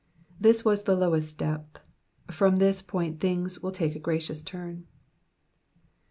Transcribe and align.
This 0.39 0.65
was 0.65 0.81
the 0.85 0.95
lowest 0.95 1.37
depth; 1.37 1.79
from 2.31 2.55
this 2.55 2.81
point 2.81 3.19
things 3.19 3.61
will 3.61 3.71
take 3.71 3.93
a 3.95 3.99
gracious 3.99 4.41
turn. 4.41 4.77
65. 4.77 4.87